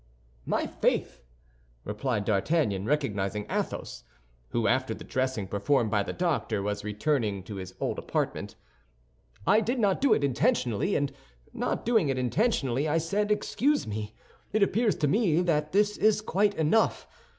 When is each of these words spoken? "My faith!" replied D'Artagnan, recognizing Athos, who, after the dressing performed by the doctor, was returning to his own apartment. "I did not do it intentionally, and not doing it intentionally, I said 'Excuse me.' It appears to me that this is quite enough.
"My 0.47 0.65
faith!" 0.65 1.21
replied 1.85 2.25
D'Artagnan, 2.25 2.85
recognizing 2.87 3.45
Athos, 3.51 4.03
who, 4.49 4.65
after 4.67 4.95
the 4.95 5.03
dressing 5.03 5.47
performed 5.47 5.91
by 5.91 6.01
the 6.01 6.11
doctor, 6.11 6.63
was 6.63 6.83
returning 6.83 7.43
to 7.43 7.57
his 7.57 7.75
own 7.79 7.99
apartment. 7.99 8.55
"I 9.45 9.59
did 9.61 9.77
not 9.77 10.01
do 10.01 10.13
it 10.15 10.23
intentionally, 10.23 10.95
and 10.95 11.11
not 11.53 11.85
doing 11.85 12.09
it 12.09 12.17
intentionally, 12.17 12.89
I 12.89 12.97
said 12.97 13.29
'Excuse 13.29 13.85
me.' 13.85 14.15
It 14.51 14.63
appears 14.63 14.95
to 14.95 15.07
me 15.07 15.41
that 15.43 15.71
this 15.71 15.97
is 15.97 16.21
quite 16.21 16.55
enough. 16.55 17.05